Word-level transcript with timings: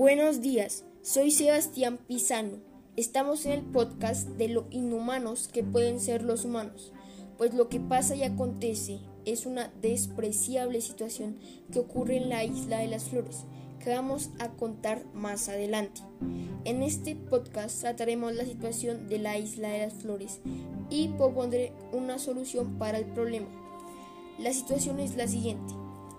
Buenos 0.00 0.40
días, 0.40 0.86
soy 1.02 1.30
Sebastián 1.30 1.98
Pisano. 1.98 2.56
Estamos 2.96 3.44
en 3.44 3.52
el 3.52 3.60
podcast 3.60 4.26
de 4.30 4.48
lo 4.48 4.66
inhumanos 4.70 5.46
que 5.46 5.62
pueden 5.62 6.00
ser 6.00 6.22
los 6.22 6.46
humanos, 6.46 6.94
pues 7.36 7.52
lo 7.52 7.68
que 7.68 7.80
pasa 7.80 8.14
y 8.14 8.22
acontece 8.22 9.00
es 9.26 9.44
una 9.44 9.70
despreciable 9.82 10.80
situación 10.80 11.36
que 11.70 11.80
ocurre 11.80 12.16
en 12.16 12.30
la 12.30 12.44
isla 12.44 12.78
de 12.78 12.86
las 12.86 13.10
flores, 13.10 13.44
que 13.78 13.90
vamos 13.90 14.30
a 14.38 14.48
contar 14.48 15.04
más 15.12 15.50
adelante. 15.50 16.00
En 16.64 16.82
este 16.82 17.14
podcast 17.14 17.82
trataremos 17.82 18.34
la 18.34 18.46
situación 18.46 19.06
de 19.06 19.18
la 19.18 19.36
isla 19.36 19.68
de 19.68 19.80
las 19.80 19.92
flores 19.92 20.40
y 20.88 21.08
propondré 21.08 21.74
una 21.92 22.18
solución 22.18 22.78
para 22.78 22.96
el 22.96 23.04
problema. 23.04 23.48
La 24.38 24.54
situación 24.54 24.98
es 24.98 25.14
la 25.16 25.28
siguiente. 25.28 25.74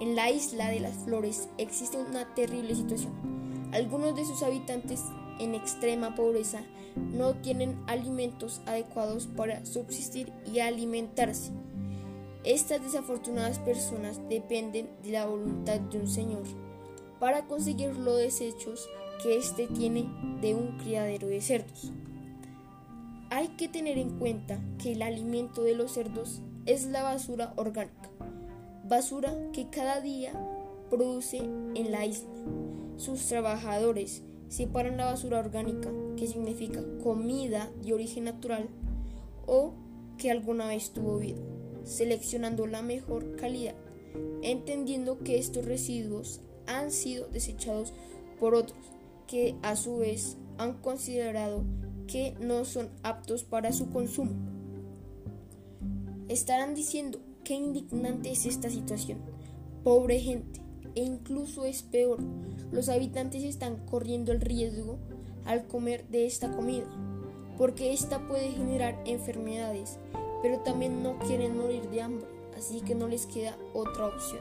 En 0.00 0.16
la 0.16 0.30
isla 0.30 0.70
de 0.70 0.80
las 0.80 0.94
flores 0.94 1.50
existe 1.58 1.98
una 1.98 2.34
terrible 2.34 2.74
situación. 2.74 3.45
Algunos 3.72 4.14
de 4.16 4.24
sus 4.24 4.42
habitantes 4.42 5.02
en 5.38 5.54
extrema 5.54 6.14
pobreza 6.14 6.62
no 6.96 7.34
tienen 7.34 7.78
alimentos 7.86 8.60
adecuados 8.66 9.26
para 9.26 9.64
subsistir 9.66 10.32
y 10.52 10.60
alimentarse. 10.60 11.50
Estas 12.44 12.82
desafortunadas 12.82 13.58
personas 13.58 14.20
dependen 14.28 14.88
de 15.02 15.10
la 15.10 15.26
voluntad 15.26 15.80
de 15.80 15.98
un 15.98 16.08
señor 16.08 16.44
para 17.18 17.46
conseguir 17.46 17.96
los 17.96 18.18
desechos 18.18 18.88
que 19.22 19.36
éste 19.36 19.66
tiene 19.66 20.06
de 20.40 20.54
un 20.54 20.78
criadero 20.78 21.26
de 21.26 21.40
cerdos. 21.40 21.90
Hay 23.30 23.48
que 23.48 23.68
tener 23.68 23.98
en 23.98 24.18
cuenta 24.18 24.60
que 24.78 24.92
el 24.92 25.02
alimento 25.02 25.62
de 25.62 25.74
los 25.74 25.92
cerdos 25.92 26.40
es 26.66 26.86
la 26.86 27.02
basura 27.02 27.52
orgánica, 27.56 28.10
basura 28.84 29.34
que 29.52 29.68
cada 29.68 30.00
día 30.00 30.32
produce 30.88 31.38
en 31.38 31.92
la 31.92 32.06
isla. 32.06 32.28
Sus 32.96 33.26
trabajadores 33.26 34.22
separan 34.48 34.96
la 34.96 35.06
basura 35.06 35.38
orgánica, 35.38 35.90
que 36.16 36.26
significa 36.26 36.82
comida 37.02 37.70
de 37.82 37.92
origen 37.92 38.24
natural 38.24 38.68
o 39.46 39.74
que 40.18 40.30
alguna 40.30 40.68
vez 40.68 40.90
tuvo 40.90 41.18
vida, 41.18 41.40
seleccionando 41.84 42.66
la 42.66 42.82
mejor 42.82 43.36
calidad, 43.36 43.74
entendiendo 44.42 45.18
que 45.18 45.38
estos 45.38 45.64
residuos 45.64 46.40
han 46.66 46.90
sido 46.90 47.28
desechados 47.28 47.92
por 48.40 48.54
otros 48.54 48.78
que 49.26 49.56
a 49.62 49.76
su 49.76 49.98
vez 49.98 50.36
han 50.58 50.74
considerado 50.74 51.64
que 52.06 52.34
no 52.40 52.64
son 52.64 52.90
aptos 53.02 53.44
para 53.44 53.72
su 53.72 53.90
consumo. 53.90 54.32
Estarán 56.28 56.74
diciendo 56.74 57.20
qué 57.44 57.54
indignante 57.54 58.30
es 58.30 58.46
esta 58.46 58.70
situación. 58.70 59.18
Pobre 59.84 60.18
gente, 60.20 60.55
e 60.96 61.02
incluso 61.02 61.64
es 61.64 61.82
peor, 61.82 62.18
los 62.72 62.88
habitantes 62.88 63.44
están 63.44 63.76
corriendo 63.86 64.32
el 64.32 64.40
riesgo 64.40 64.98
al 65.44 65.66
comer 65.66 66.08
de 66.08 66.26
esta 66.26 66.50
comida, 66.50 66.86
porque 67.56 67.92
esta 67.92 68.26
puede 68.26 68.50
generar 68.50 69.00
enfermedades, 69.04 69.98
pero 70.42 70.58
también 70.60 71.02
no 71.02 71.18
quieren 71.20 71.56
morir 71.56 71.88
de 71.90 72.02
hambre, 72.02 72.26
así 72.56 72.80
que 72.80 72.94
no 72.94 73.06
les 73.06 73.26
queda 73.26 73.56
otra 73.74 74.06
opción. 74.06 74.40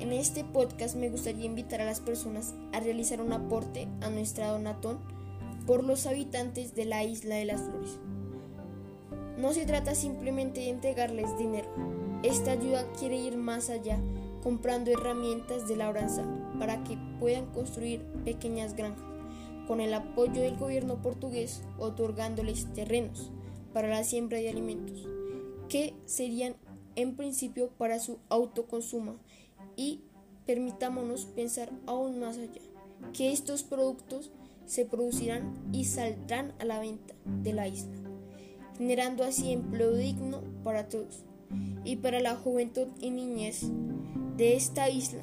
En 0.00 0.12
este 0.12 0.44
podcast 0.44 0.96
me 0.96 1.08
gustaría 1.08 1.46
invitar 1.46 1.80
a 1.80 1.86
las 1.86 2.00
personas 2.00 2.54
a 2.72 2.80
realizar 2.80 3.20
un 3.20 3.32
aporte 3.32 3.88
a 4.02 4.10
nuestra 4.10 4.48
donatón 4.48 4.98
por 5.66 5.82
los 5.82 6.06
habitantes 6.06 6.74
de 6.74 6.84
la 6.84 7.02
isla 7.04 7.36
de 7.36 7.44
las 7.44 7.62
flores. 7.62 7.98
No 9.38 9.52
se 9.52 9.66
trata 9.66 9.94
simplemente 9.94 10.60
de 10.60 10.70
entregarles 10.70 11.36
dinero. 11.38 11.68
Esta 12.22 12.52
ayuda 12.52 12.86
quiere 12.98 13.16
ir 13.16 13.36
más 13.36 13.68
allá, 13.68 13.98
comprando 14.46 14.92
herramientas 14.92 15.66
de 15.66 15.74
labranza 15.74 16.24
para 16.60 16.84
que 16.84 16.96
puedan 17.18 17.46
construir 17.46 18.00
pequeñas 18.24 18.76
granjas, 18.76 19.02
con 19.66 19.80
el 19.80 19.92
apoyo 19.92 20.40
del 20.40 20.56
gobierno 20.56 21.02
portugués 21.02 21.62
otorgándoles 21.80 22.72
terrenos 22.72 23.32
para 23.72 23.88
la 23.88 24.04
siembra 24.04 24.38
de 24.38 24.48
alimentos, 24.48 25.04
que 25.68 25.94
serían 26.04 26.54
en 26.94 27.16
principio 27.16 27.70
para 27.70 27.98
su 27.98 28.20
autoconsumo. 28.28 29.16
Y 29.74 30.02
permitámonos 30.46 31.24
pensar 31.24 31.68
aún 31.86 32.20
más 32.20 32.38
allá, 32.38 32.62
que 33.12 33.32
estos 33.32 33.64
productos 33.64 34.30
se 34.64 34.84
producirán 34.84 35.58
y 35.72 35.86
saldrán 35.86 36.54
a 36.60 36.64
la 36.66 36.78
venta 36.78 37.14
de 37.42 37.52
la 37.52 37.66
isla, 37.66 37.96
generando 38.78 39.24
así 39.24 39.50
empleo 39.52 39.92
digno 39.92 40.40
para 40.62 40.88
todos 40.88 41.25
y 41.84 41.96
para 41.96 42.20
la 42.20 42.36
juventud 42.36 42.86
y 43.00 43.10
niñez 43.10 43.66
de 44.36 44.54
esta 44.56 44.90
isla. 44.90 45.22